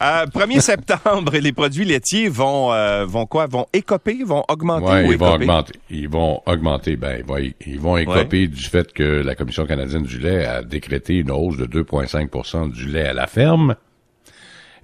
Euh, 0.00 0.26
1er 0.26 0.60
septembre, 0.60 1.32
les 1.38 1.52
produits 1.52 1.84
laitiers 1.84 2.28
vont, 2.28 2.72
euh, 2.72 3.04
vont 3.04 3.26
quoi? 3.26 3.46
Vont 3.46 3.66
écoper? 3.72 4.22
Vont 4.24 4.44
augmenter 4.48 4.86
Ouais, 4.86 5.06
ou 5.08 5.12
ils 5.12 5.18
vont 5.18 5.32
augmenter. 5.34 5.72
Ils 5.90 6.08
vont 6.08 6.40
augmenter. 6.46 6.96
Ben, 6.96 7.16
ils 7.18 7.24
vont- 7.24 7.52
ils 7.66 7.80
vont 7.80 7.96
écoper 7.96 8.46
du 8.46 8.62
fait 8.64 8.92
que 8.92 9.02
la 9.02 9.34
Commission 9.34 9.66
canadienne 9.66 10.04
du 10.04 10.18
lait 10.18 10.44
a 10.44 10.62
décrété 10.62 11.14
une 11.16 11.30
hausse 11.32 11.56
de 11.56 11.66
2,5 11.66 12.68
du 12.72 12.86
lait 12.86 13.08
à 13.08 13.12
la 13.12 13.26
ferme. 13.26 13.74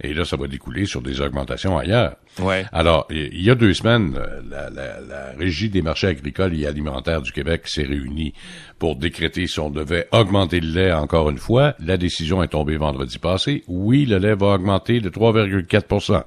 Et 0.03 0.13
là, 0.15 0.25
ça 0.25 0.37
va 0.37 0.47
découler 0.49 0.87
sur 0.87 1.01
des 1.03 1.21
augmentations 1.21 1.79
ailleurs. 1.79 2.17
Ouais. 2.41 2.65
Alors, 2.73 3.07
il 3.11 3.41
y 3.43 3.51
a 3.51 3.55
deux 3.55 3.75
semaines, 3.75 4.17
euh, 4.19 4.41
la, 4.51 4.69
la- 4.71 5.01
la 5.01 5.33
Régie 5.39 5.69
des 5.71 5.83
marchés 5.83 6.09
agricoles 6.09 6.59
et 6.59 6.67
alimentaires 6.67 7.23
du 7.23 7.31
Québec 7.33 7.63
s'est 7.67 7.85
réunie 7.85 8.35
pour 8.79 8.97
décréter 8.97 9.47
si 9.47 9.61
on 9.61 9.71
devait 9.71 10.09
augmenter 10.13 10.61
le 10.61 10.69
lait 10.73 10.93
encore 10.93 11.31
une 11.31 11.39
fois. 11.39 11.75
La 11.79 11.97
décision 11.97 12.43
est 12.43 12.49
tombée 12.49 12.77
vendredi 12.77 13.19
passé. 13.19 13.63
Oui, 13.69 14.05
le 14.07 14.19
lait 14.19 14.35
va 14.35 14.55
augmenter 14.55 15.01
de 15.01 15.09
3,4% 15.11 16.23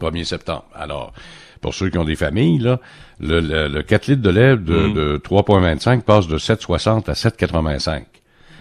1er 0.00 0.24
septembre. 0.24 0.64
Alors, 0.74 1.12
pour 1.60 1.74
ceux 1.74 1.88
qui 1.90 1.98
ont 1.98 2.04
des 2.04 2.16
familles, 2.16 2.58
là, 2.58 2.80
le, 3.20 3.40
le, 3.40 3.68
le 3.68 3.82
4 3.82 4.08
litres 4.08 4.22
de 4.22 4.30
lait 4.30 4.56
de, 4.56 4.92
de 4.92 5.18
3,25 5.24 6.02
passe 6.02 6.26
de 6.28 6.38
7,60 6.38 7.08
à 7.10 7.14
7,85. 7.14 8.04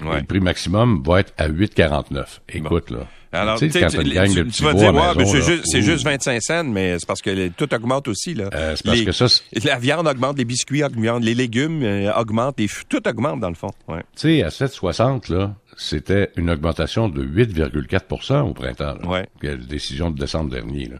Ouais. 0.02 0.17
Et 0.17 0.20
Le 0.22 0.26
prix 0.26 0.40
maximum 0.40 1.04
va 1.05 1.20
être 1.22 1.34
à 1.38 1.48
8,49. 1.49 2.40
Écoute, 2.49 2.90
là. 2.91 2.99
Alors, 3.35 3.59
tu 3.59 3.70
sais, 3.71 3.80
quand 3.81 3.88
tu 3.88 4.02
une 4.02 4.13
gang 4.13 4.34
de 4.34 4.44
tu 4.44 4.63
vas 4.63 4.73
dire, 4.73 4.94
ouais, 4.94 5.02
mais 5.17 5.25
c'est 5.25 5.41
juste, 5.41 5.63
c'est 5.66 5.80
ouh. 5.80 5.81
juste 5.84 6.03
25 6.05 6.41
cents, 6.41 6.63
mais 6.63 6.98
c'est 6.99 7.05
parce 7.05 7.21
que 7.21 7.30
les- 7.30 7.49
tout 7.52 7.73
augmente 7.73 8.07
aussi. 8.07 8.34
Là. 8.34 8.49
Euh, 8.53 8.76
c'est 8.76 8.84
parce 8.85 8.98
Les- 8.98 9.05
que 9.05 9.12
ça, 9.12 9.26
La 9.63 9.77
viande 9.77 10.07
augmente, 10.07 10.38
les 10.38 10.45
biscuits 10.45 10.84
augmentent, 10.84 11.23
les 11.23 11.35
légumes 11.35 11.84
euh, 11.84 12.12
augmentent, 12.13 12.59
les 12.59 12.70
tout 12.90 13.07
augmente 13.07 13.40
dans 13.40 13.49
le 13.49 13.55
fond. 13.55 13.71
Ouais. 13.88 14.02
Tu 14.16 14.40
sais, 14.40 14.43
à 14.43 14.49
7,60, 14.49 15.29
là, 15.29 15.55
c'était 15.77 16.31
une 16.38 16.49
augmentation 16.49 17.09
de 17.09 17.21
8,4% 17.23 18.41
au 18.49 18.53
printemps. 18.53 18.95
Là, 19.02 19.07
Ouais. 19.07 19.27
Quelle 19.41 19.65
décision 19.67 20.12
de 20.12 20.17
décembre 20.20 20.49
dernier. 20.52 20.85
Là. 20.85 20.98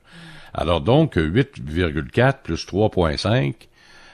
Alors 0.54 0.82
donc, 0.82 1.16
8,4 1.18 2.42
plus 2.44 2.66
3,5, 2.66 3.54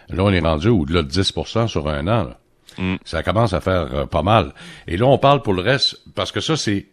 là, 0.09 0.23
on 0.23 0.31
est 0.31 0.39
rendu 0.39 0.69
au-delà 0.69 1.03
de 1.03 1.09
10% 1.09 1.67
sur 1.67 1.87
un 1.87 2.07
an. 2.07 2.23
là. 2.25 2.37
Mm. 2.77 2.95
Ça 3.03 3.21
commence 3.21 3.53
à 3.53 3.59
faire 3.61 3.87
euh, 3.93 4.05
pas 4.05 4.23
mal. 4.23 4.53
Et 4.87 4.95
là, 4.97 5.05
on 5.05 5.17
parle 5.17 5.41
pour 5.41 5.53
le 5.53 5.61
reste, 5.61 5.97
parce 6.15 6.31
que 6.31 6.39
ça, 6.39 6.55
c'est 6.55 6.85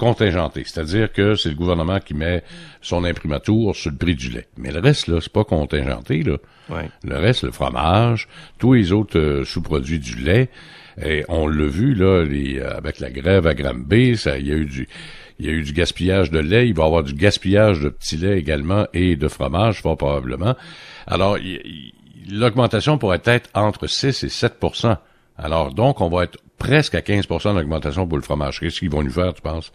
contingenté. 0.00 0.62
C'est-à-dire 0.64 1.12
que 1.12 1.34
c'est 1.34 1.50
le 1.50 1.54
gouvernement 1.54 2.00
qui 2.00 2.14
met 2.14 2.42
son 2.80 3.04
imprimatur 3.04 3.76
sur 3.76 3.90
le 3.90 3.96
prix 3.98 4.14
du 4.14 4.30
lait. 4.30 4.48
Mais 4.56 4.72
le 4.72 4.80
reste, 4.80 5.08
là, 5.08 5.20
c'est 5.20 5.32
pas 5.32 5.44
contingenté, 5.44 6.22
là. 6.22 6.38
Ouais. 6.70 6.88
Le 7.04 7.18
reste, 7.18 7.44
le 7.44 7.50
fromage, 7.50 8.26
tous 8.58 8.72
les 8.72 8.92
autres 8.92 9.18
euh, 9.18 9.44
sous-produits 9.44 9.98
du 9.98 10.16
lait, 10.16 10.48
et 11.04 11.24
on 11.28 11.46
l'a 11.46 11.66
vu 11.66 11.94
là, 11.94 12.24
les, 12.24 12.58
euh, 12.58 12.76
avec 12.76 12.98
la 12.98 13.10
grève 13.10 13.46
à 13.46 13.54
Granby, 13.54 14.16
ça, 14.16 14.38
il 14.38 14.48
y 14.48 14.52
a 14.52 14.54
eu 14.56 14.64
du, 14.64 14.88
il 15.38 15.46
y 15.46 15.48
a 15.50 15.52
eu 15.52 15.62
du 15.62 15.72
gaspillage 15.74 16.30
de 16.30 16.38
lait. 16.38 16.66
Il 16.66 16.74
va 16.74 16.84
y 16.84 16.86
avoir 16.86 17.02
du 17.02 17.12
gaspillage 17.12 17.80
de 17.80 17.90
petits 17.90 18.16
lait 18.16 18.38
également 18.38 18.86
et 18.94 19.16
de 19.16 19.28
fromage, 19.28 19.82
fort 19.82 19.98
probablement. 19.98 20.56
Alors, 21.06 21.36
l'augmentation 22.30 22.96
pourrait 22.96 23.22
être 23.24 23.50
entre 23.54 23.86
6 23.86 24.24
et 24.24 24.28
7% 24.28 24.96
Alors, 25.36 25.74
donc, 25.74 26.00
on 26.00 26.08
va 26.08 26.24
être 26.24 26.38
presque 26.60 26.94
à 26.94 27.00
15% 27.00 27.54
d'augmentation 27.56 28.06
pour 28.06 28.18
le 28.18 28.22
fromage. 28.22 28.60
Qu'est-ce 28.60 28.78
qu'ils 28.78 28.90
vont 28.90 29.02
nous 29.02 29.10
faire, 29.10 29.34
tu 29.34 29.42
penses? 29.42 29.72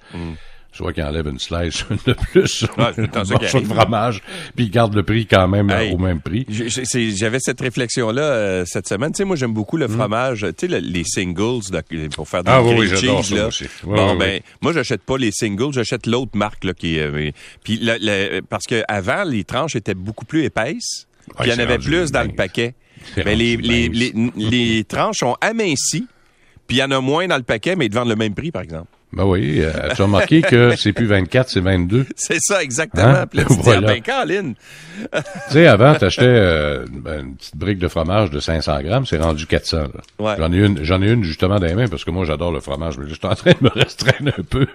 Soit 0.72 0.92
qu'ils 0.92 1.04
enlèvent 1.04 1.28
une 1.28 1.40
slice 1.40 1.86
de 2.06 2.12
plus 2.14 2.48
sur. 2.48 2.78
Ouais, 2.78 2.88
c'est 2.94 3.02
le 3.04 3.30
morceau 3.32 3.60
de 3.62 3.66
fromage, 3.66 4.22
puis 4.58 4.66
ils 4.66 4.70
gardent 4.70 4.94
le 4.96 5.04
prix 5.04 5.26
quand 5.26 5.48
même 5.48 5.70
Hey. 5.70 5.94
au 5.94 5.98
même 5.98 6.20
prix. 6.20 6.46
J'avais 6.50 7.40
cette 7.40 7.62
réflexion-là 7.62 8.22
euh, 8.22 8.64
cette 8.68 8.86
semaine. 8.90 9.12
Tu 9.14 9.20
sais, 9.20 9.24
moi, 9.24 9.38
j'aime 9.38 9.54
beaucoup 9.54 9.78
le 9.78 9.88
fromage, 9.88 10.42
tu 10.42 10.54
sais, 10.60 10.68
le- 10.68 10.86
les 10.86 11.06
singles 11.06 11.62
pour 12.14 12.28
faire 12.28 12.44
des. 12.44 12.52
Ah 12.52 12.62
oui, 12.62 12.90
cheese, 12.90 13.24
ça 13.30 13.36
là. 13.36 13.48
aussi. 13.48 13.64
Oui, 13.86 13.96
bon, 13.96 14.12
oui, 14.12 14.18
ben, 14.20 14.42
moi, 14.62 14.74
j'achète 14.74 15.02
pas 15.04 15.18
les 15.18 15.32
singles, 15.32 15.72
j'achète 15.72 16.08
l'autre 16.08 16.32
marque, 16.36 16.66
là, 16.66 16.74
qui 16.74 17.00
euh, 17.00 17.32
puis 17.64 17.78
le- 17.82 17.96
le- 18.02 18.42
parce 18.42 18.66
que 18.66 18.84
avant, 18.90 19.24
les 19.24 19.46
tranches 19.46 19.78
étaient 19.78 19.94
beaucoup 19.94 20.26
plus 20.26 20.44
épaisses, 20.44 21.08
puis 21.40 21.48
il 21.48 21.54
y 21.54 21.56
en 21.56 21.60
avait 21.60 21.80
plus 21.80 22.12
dans 22.12 22.24
le 22.24 22.34
paquet. 22.36 22.74
Ben, 23.16 23.38
les, 23.38 23.56
les, 23.56 23.88
les, 23.88 24.14
les 24.36 24.84
tranches 24.84 25.20
sont 25.20 25.38
amincies, 25.40 26.08
puis 26.68 26.78
il 26.78 26.80
y 26.80 26.84
en 26.84 26.92
a 26.92 27.00
moins 27.02 27.28
dans 27.28 27.38
le 27.38 27.44
paquet, 27.44 27.76
mais 27.76 27.86
ils 27.86 27.90
te 27.90 27.96
vendent 27.96 28.10
le 28.10 28.16
même 28.16 28.34
prix, 28.34 28.52
par 28.52 28.62
exemple. 28.62 28.88
Ben 29.14 29.24
oui, 29.24 29.62
euh, 29.62 29.72
tu 29.96 30.02
as 30.02 30.06
remarqué 30.06 30.42
que 30.42 30.76
c'est 30.78 30.92
plus 30.92 31.06
24, 31.06 31.48
c'est 31.50 31.62
22. 31.62 32.06
C'est 32.18 32.40
ça, 32.42 32.62
exactement. 32.62 33.06
Hein? 33.06 33.28
Puis 33.28 33.40
là, 33.40 33.46
tu 33.46 33.56
dis, 33.56 33.70
ah, 33.70 33.80
ben, 33.80 34.54
Tu 35.14 35.54
sais, 35.54 35.68
avant, 35.68 35.96
t'achetais 35.96 36.26
euh, 36.26 36.86
ben, 36.92 37.22
une 37.28 37.36
petite 37.38 37.56
brique 37.56 37.80
de 37.80 37.88
fromage 37.88 38.30
de 38.30 38.42
500 38.42 38.82
grammes, 38.82 39.06
c'est 39.06 39.18
rendu 39.18 39.48
400. 39.48 39.78
là. 39.78 39.88
Ouais. 40.20 40.36
J'en 40.38 40.52
ai 40.52 40.58
une, 40.58 40.84
j'en 40.84 41.02
ai 41.02 41.10
une 41.12 41.24
justement 41.24 41.60
dans 41.60 41.66
les 41.68 41.76
mains 41.76 41.88
parce 41.88 42.04
que 42.04 42.12
moi 42.12 42.26
j'adore 42.26 42.52
le 42.52 42.60
fromage, 42.60 42.98
mais 42.98 43.06
je 43.08 43.14
suis 43.14 43.26
en 43.26 43.36
train 43.36 43.52
de 43.52 43.64
me 43.64 43.70
restreindre 43.74 44.34
un 44.38 44.44
peu 44.44 44.68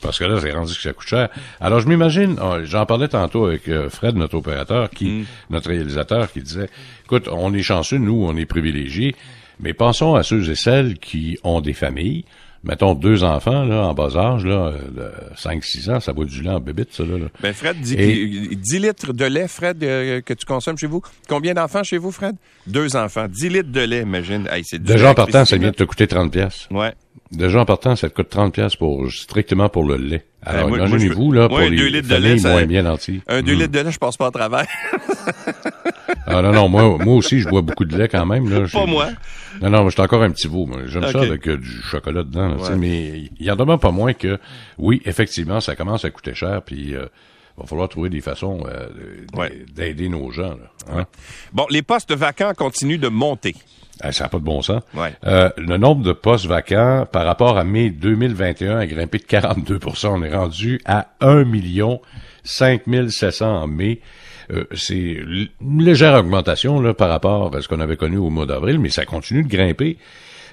parce 0.00 0.18
que 0.18 0.24
là 0.24 0.38
c'est 0.40 0.50
rendu 0.50 0.74
que 0.74 0.80
ça 0.82 0.92
coûte 0.92 1.06
cher. 1.06 1.28
Alors 1.60 1.78
je 1.78 1.86
m'imagine, 1.88 2.36
oh, 2.42 2.56
j'en 2.64 2.86
parlais 2.86 3.08
tantôt 3.08 3.46
avec 3.46 3.68
euh, 3.68 3.88
Fred, 3.88 4.16
notre 4.16 4.36
opérateur, 4.36 4.90
qui, 4.90 5.06
Mm. 5.06 5.24
notre 5.50 5.68
réalisateur, 5.70 6.32
qui 6.32 6.40
disait, 6.42 6.68
écoute, 7.04 7.28
on 7.30 7.54
est 7.54 7.62
chanceux, 7.62 7.98
nous, 7.98 8.24
on 8.26 8.36
est 8.36 8.46
privilégiés, 8.46 9.14
mais 9.60 9.72
pensons 9.74 10.14
à 10.14 10.22
ceux 10.22 10.50
et 10.50 10.54
celles 10.54 10.98
qui 10.98 11.38
ont 11.44 11.60
des 11.60 11.72
familles. 11.72 12.24
Mettons 12.64 12.94
deux 12.94 13.22
enfants 13.22 13.64
là 13.64 13.82
en 13.86 13.94
bas 13.94 14.16
âge 14.16 14.44
là, 14.44 14.72
de 14.72 15.08
5-6 15.36 15.88
ans, 15.90 16.00
ça 16.00 16.10
vaut 16.12 16.24
du 16.24 16.42
lait 16.42 16.50
en 16.50 16.58
bébite 16.58 16.92
ça 16.92 17.04
là. 17.04 17.16
là. 17.16 17.26
Ben 17.40 17.52
Fred 17.54 17.78
dit 17.80 17.94
Et- 17.94 18.48
que 18.48 18.54
10 18.56 18.78
litres 18.80 19.12
de 19.12 19.24
lait, 19.24 19.46
Fred, 19.46 19.84
euh, 19.84 20.20
que 20.20 20.34
tu 20.34 20.44
consommes 20.46 20.76
chez 20.76 20.88
vous. 20.88 21.00
Combien 21.28 21.54
d'enfants 21.54 21.84
chez 21.84 21.98
vous, 21.98 22.10
Fred? 22.10 22.34
Deux 22.66 22.96
enfants. 22.96 23.26
10 23.28 23.50
litres 23.50 23.70
de 23.70 23.80
lait, 23.82 24.00
imagine. 24.02 24.48
Hey, 24.50 24.64
Déjà 24.80 25.10
en 25.10 25.14
partant, 25.14 25.44
ça 25.44 25.56
vient 25.58 25.70
de 25.70 25.76
te 25.76 25.84
coûter 25.84 26.08
30 26.08 26.32
pièces. 26.32 26.66
Ouais. 26.72 26.92
Déjà 27.30 27.60
en 27.60 27.64
partant, 27.66 27.94
ça 27.94 28.08
te 28.08 28.14
coûte 28.14 28.30
30 28.30 28.52
pièces 28.54 28.74
pour 28.74 29.08
strictement 29.12 29.68
pour 29.68 29.84
le 29.84 29.96
lait. 29.96 30.24
Alors 30.42 30.64
Ben, 30.64 30.68
moi- 30.68 30.78
moi, 30.78 30.88
imaginez-vous 30.88 31.32
là 31.32 31.40
moi, 31.42 31.48
pour 31.48 31.58
un 31.58 31.70
deux 31.70 31.86
les 31.88 31.90
litres 32.00 32.08
de 32.08 32.16
lait, 32.16 32.36
moins 32.36 32.66
bien 32.66 32.82
nantis. 32.82 33.20
Un 33.28 33.42
2 33.42 33.54
Mm. 33.54 33.58
litres 33.58 33.72
de 33.72 33.80
lait, 33.80 33.92
je 33.92 33.98
passe 33.98 34.16
pas 34.16 34.26
à 34.26 34.30
travers. 34.32 34.66
Ah 36.26 36.42
non 36.42 36.52
non, 36.52 36.68
moi 36.68 36.98
moi 36.98 37.14
aussi 37.14 37.40
je 37.40 37.48
bois 37.48 37.62
beaucoup 37.62 37.84
de 37.84 37.96
lait 37.96 38.08
quand 38.08 38.26
même 38.26 38.48
là. 38.48 38.66
Pas 38.72 38.86
moi. 38.86 39.08
Non 39.60 39.70
non, 39.70 39.90
suis 39.90 40.00
encore 40.02 40.22
un 40.22 40.30
petit 40.30 40.48
veau. 40.48 40.68
J'aime 40.86 41.06
ça 41.06 41.20
avec 41.20 41.48
euh, 41.48 41.56
du 41.56 41.70
chocolat 41.82 42.22
dedans. 42.22 42.48
là, 42.48 42.56
Ouais. 42.56 42.76
Mais 42.76 43.30
il 43.38 43.46
y 43.46 43.50
en 43.50 43.56
demeure 43.56 43.78
pas 43.80 43.90
moins 43.90 44.12
que 44.12 44.38
oui 44.78 45.00
effectivement 45.04 45.60
ça 45.60 45.74
commence 45.76 46.04
à 46.04 46.10
coûter 46.10 46.34
cher 46.34 46.62
puis 46.62 46.94
euh, 46.94 47.06
va 47.56 47.66
falloir 47.66 47.88
trouver 47.88 48.10
des 48.10 48.20
façons 48.20 48.64
euh, 48.68 48.88
Ouais. 49.34 49.64
d'aider 49.74 50.08
nos 50.08 50.30
gens. 50.30 50.50
Là, 50.50 50.92
hein. 51.00 51.06
Bon, 51.52 51.66
les 51.70 51.82
postes 51.82 52.12
vacants 52.12 52.52
continuent 52.54 52.98
de 53.00 53.08
monter. 53.08 53.54
Ah, 54.02 54.12
ça 54.12 54.24
n'a 54.24 54.28
pas 54.28 54.38
de 54.38 54.44
bon 54.44 54.60
sens. 54.60 54.82
Ouais. 54.94 55.14
Euh, 55.24 55.48
le 55.56 55.78
nombre 55.78 56.02
de 56.02 56.12
postes 56.12 56.44
vacants 56.44 57.06
par 57.10 57.24
rapport 57.24 57.56
à 57.56 57.64
mai 57.64 57.88
2021 57.88 58.76
a 58.80 58.86
grimpé 58.86 59.16
de 59.16 59.24
42% 59.24 60.08
On 60.08 60.22
est 60.22 60.34
rendu 60.36 60.82
à 60.84 61.08
1 61.22 61.44
million 61.44 62.02
5700 62.44 63.62
en 63.62 63.66
mai. 63.66 64.00
Euh, 64.50 64.64
c'est 64.74 64.96
une 65.60 65.82
légère 65.82 66.14
augmentation 66.14 66.94
par 66.94 67.08
rapport 67.08 67.54
à 67.54 67.62
ce 67.62 67.68
qu'on 67.68 67.80
avait 67.80 67.96
connu 67.96 68.16
au 68.16 68.30
mois 68.30 68.46
d'avril, 68.46 68.78
mais 68.78 68.90
ça 68.90 69.04
continue 69.04 69.42
de 69.42 69.48
grimper. 69.48 69.98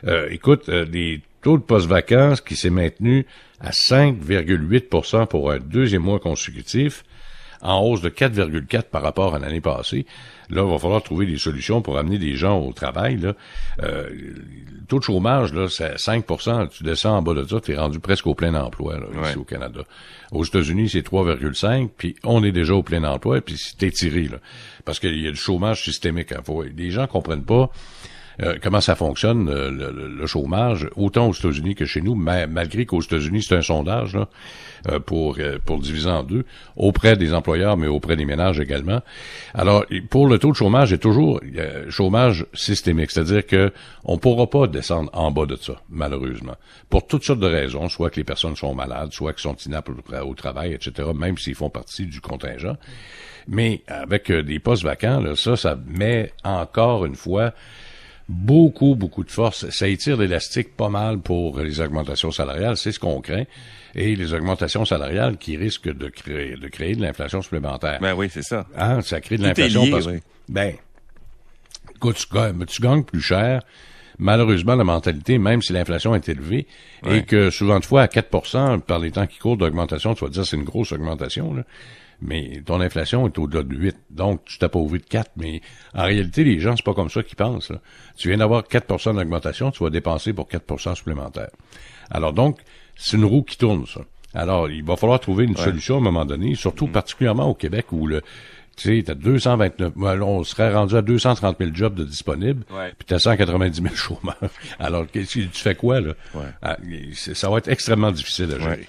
Euh, 0.06 0.28
écoute, 0.32 0.70
euh, 0.70 0.86
les 0.92 1.22
taux 1.42 1.58
de 1.58 1.64
postes 1.64 1.88
vacants 1.88 2.34
qui 2.46 2.56
s'est 2.56 2.70
maintenu 2.70 3.26
à 3.60 3.72
5,8% 3.72 5.28
pour 5.28 5.52
un 5.52 5.60
deuxième 5.60 6.02
mois 6.02 6.20
consécutif 6.20 7.04
en 7.64 7.80
hausse 7.82 8.02
de 8.02 8.10
4,4 8.10 8.84
par 8.84 9.02
rapport 9.02 9.34
à 9.34 9.40
l'année 9.40 9.62
passée. 9.62 10.06
Là, 10.50 10.64
il 10.66 10.72
va 10.72 10.78
falloir 10.78 11.02
trouver 11.02 11.26
des 11.26 11.38
solutions 11.38 11.82
pour 11.82 11.98
amener 11.98 12.18
des 12.20 12.36
gens 12.36 12.60
au 12.60 12.74
travail. 12.74 13.18
Là. 13.18 13.34
Euh, 13.82 14.10
le 14.12 14.86
taux 14.88 15.00
de 15.00 15.04
chômage, 15.04 15.54
là, 15.54 15.68
c'est 15.70 15.96
5% 15.96 16.70
Tu 16.70 16.84
descends 16.84 17.18
en 17.18 17.22
bas 17.22 17.34
de 17.34 17.46
ça, 17.46 17.60
tu 17.62 17.72
es 17.72 17.78
rendu 17.78 18.00
presque 18.00 18.28
au 18.28 18.36
plein 18.36 18.54
emploi 18.54 19.00
là, 19.00 19.30
ici 19.30 19.38
au 19.38 19.46
Canada. 19.46 19.82
Aux 20.32 20.44
États-Unis, 20.44 20.90
c'est 20.90 21.08
3,5, 21.08 21.90
puis 21.98 22.16
on 22.24 22.44
est 22.44 22.52
déjà 22.52 22.76
au 22.76 22.84
plein 22.84 23.04
emploi, 23.06 23.42
puis 23.42 23.56
c'est 23.58 23.82
étiré. 23.84 24.24
Là, 24.24 24.38
parce 24.86 25.00
qu'il 25.00 25.20
y 25.20 25.28
a 25.28 25.32
du 25.32 25.38
chômage 25.38 25.84
systémique. 25.84 26.34
Hein. 26.34 26.42
Faut, 26.46 26.64
les 26.64 26.92
gens 26.92 27.08
comprennent 27.08 27.46
pas 27.46 27.72
euh, 28.42 28.56
comment 28.62 28.82
ça 28.82 28.96
fonctionne, 28.96 29.48
euh, 29.50 29.70
le, 29.70 30.26
chômage, 30.26 30.88
autant 30.96 31.28
aux 31.28 31.34
États-Unis 31.34 31.76
que 31.76 31.86
chez 31.86 32.02
nous, 32.02 32.16
ma- 32.16 32.48
malgré 32.48 32.86
qu'aux 32.86 33.02
États-Unis, 33.02 33.44
c'est 33.44 33.56
un 33.56 33.62
sondage 33.62 34.18
euh, 34.90 35.00
pour, 35.00 35.38
pour 35.66 35.80
diviser 35.80 36.10
en 36.10 36.24
deux, 36.24 36.46
auprès 36.76 37.16
des 37.16 37.34
employeurs, 37.34 37.78
mais 37.78 37.88
auprès 37.88 38.16
des 38.16 38.26
ménages 38.26 38.60
également. 38.60 39.02
Alors, 39.54 39.86
pour 40.10 40.28
le 40.28 40.40
taux 40.40 40.52
de 40.52 40.56
chômage, 40.56 40.94
a 40.94 40.98
toujours 40.98 41.40
chômage 41.90 42.46
systémique, 42.54 43.12
c'est-à-dire 43.12 43.46
que 43.46 43.72
on 44.04 44.18
pourra 44.18 44.50
pas 44.50 44.68
descendre 44.68 45.10
en 45.14 45.32
bas 45.32 45.46
de 45.46 45.56
ça, 45.56 45.82
malheureusement, 45.90 46.56
pour 46.90 47.06
toutes 47.08 47.24
sortes 47.24 47.40
de 47.40 47.48
raisons, 47.48 47.90
soit 47.90 48.10
que 48.10 48.18
les 48.18 48.24
personnes 48.24 48.56
sont 48.56 48.74
malades, 48.74 49.12
soit 49.12 49.34
qu'ils 49.34 49.42
sont 49.42 49.56
inaptes 49.66 49.90
au, 49.90 50.34
travail, 50.34 50.74
etc., 50.74 51.10
même 51.16 51.38
s'ils 51.38 51.56
font 51.56 51.70
partie 51.70 52.06
du 52.06 52.22
contingent. 52.22 52.76
Mais 53.48 53.84
avec 53.88 54.32
des 54.32 54.60
postes 54.60 54.84
vacants, 54.84 55.20
là, 55.20 55.36
ça, 55.36 55.56
ça 55.56 55.78
met 55.86 56.32
encore 56.44 57.06
une 57.06 57.16
fois 57.16 57.54
beaucoup, 58.30 58.96
beaucoup 58.96 59.24
de 59.24 59.32
force. 59.32 59.70
Ça 59.70 59.88
étire 59.88 60.18
l'élastique 60.18 60.76
pas 60.76 60.90
mal 60.90 61.20
pour 61.20 61.60
les 61.60 61.82
augmentations 61.82 62.32
salariales, 62.32 62.78
c'est 62.78 62.92
ce 62.92 63.00
qu'on 63.00 63.22
craint. 63.22 63.46
Et 63.96 64.16
les 64.16 64.34
augmentations 64.34 64.86
salariales 64.86 65.38
qui 65.38 65.56
risquent 65.56 65.94
de 65.94 66.10
créer, 66.10 66.56
de 66.56 66.68
créer 66.68 66.96
de 66.96 67.02
l'inflation 67.02 67.42
supplémentaire. 67.42 68.00
Ben 68.02 68.14
oui, 68.16 68.28
c'est 68.32 68.42
ça. 68.42 68.66
Hein, 68.76 69.02
ça 69.02 69.22
crée 69.22 69.38
de 69.38 69.44
l'inflation 69.44 69.90
parce 69.92 70.08
oui. 70.08 70.20
que, 70.20 70.24
ben, 70.50 70.74
écoute, 71.96 72.16
tu 72.16 72.36
gagnes, 72.36 72.66
tu 72.66 72.82
gagnes 72.82 73.04
plus 73.04 73.22
cher. 73.22 73.62
malheureusement, 74.18 74.76
la 74.76 74.84
mentalité, 74.84 75.38
même 75.38 75.62
si 75.62 75.74
l'inflation 75.74 76.16
est 76.16 76.28
élevée, 76.28 76.66
et 77.08 77.24
que 77.24 77.50
souvent 77.50 77.80
de 77.80 77.86
fois, 77.86 78.02
à 78.02 78.08
4% 78.08 78.82
par 78.82 79.00
les 79.00 79.12
temps 79.12 79.28
qui 79.28 79.38
courent 79.38 79.58
d'augmentation, 79.58 80.16
tu 80.16 80.24
vas 80.24 80.32
dire 80.32 80.46
c'est 80.46 80.56
une 80.56 80.64
grosse 80.64 80.92
augmentation, 80.92 81.54
là, 81.54 81.64
mais 82.24 82.62
ton 82.66 82.82
inflation 82.82 83.28
est 83.28 83.38
au-delà 83.38 83.64
de 83.64 83.76
8, 83.76 83.96
donc 84.10 84.46
tu 84.46 84.58
t'appauvris 84.58 85.00
de 85.00 85.06
4, 85.06 85.32
mais 85.38 85.62
en 85.94 86.04
réalité, 86.04 86.44
les 86.44 86.60
gens, 86.60 86.76
c'est 86.76 86.86
pas 86.86 86.94
comme 86.94 87.10
ça 87.10 87.22
qu'ils 87.24 87.36
pensent. 87.36 87.70
Là. 87.70 87.80
Tu 88.16 88.30
viens 88.30 88.38
d'avoir 88.38 88.64
4% 88.64 89.16
d'augmentation, 89.16 89.72
tu 89.72 89.84
vas 89.84 89.90
dépenser 89.90 90.34
pour 90.34 90.48
4% 90.48 90.96
supplémentaires. 90.96 91.52
Alors 92.10 92.34
donc, 92.34 92.60
c'est 92.96 93.18
une 93.18 93.26
roue 93.26 93.44
qui 93.44 93.58
tourne, 93.58 93.86
ça. 93.86 94.02
Alors, 94.34 94.70
il 94.70 94.84
va 94.84 94.96
falloir 94.96 95.20
trouver 95.20 95.46
une 95.46 95.56
solution 95.56 95.96
à 95.96 95.98
un 96.00 96.02
moment 96.02 96.26
donné, 96.26 96.56
surtout 96.56 96.88
mm. 96.88 96.92
particulièrement 96.92 97.50
au 97.50 97.54
Québec 97.54 97.92
où 97.92 98.08
le, 98.08 98.22
tu 98.76 98.98
sais, 98.98 99.04
t'as 99.04 99.14
229, 99.14 99.94
on 100.22 100.44
serait 100.44 100.74
rendu 100.74 100.96
à 100.96 101.04
230 101.04 101.58
000 101.60 101.72
jobs 101.74 101.94
de 101.94 102.04
disponibles, 102.04 102.64
puis 102.66 103.06
t'as 103.06 103.20
190 103.20 103.82
000 103.82 103.96
chômeurs. 103.96 104.36
Alors, 104.80 105.06
tu 105.12 105.48
fais 105.52 105.76
quoi, 105.76 106.02
là? 106.02 106.14
Ah, 106.64 106.78
ça 107.14 107.50
va 107.50 107.60
être 107.60 107.68
extrêmement 107.68 108.12
difficile 108.12 108.52
à 108.54 108.60
gérer. 108.60 108.88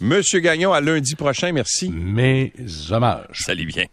Monsieur 0.00 0.40
Gagnon, 0.40 0.72
à 0.72 0.80
lundi 0.80 1.14
prochain, 1.14 1.52
merci. 1.52 1.88
Mes 1.90 2.52
hommages. 2.90 3.40
Salut 3.44 3.66
bien. 3.66 3.86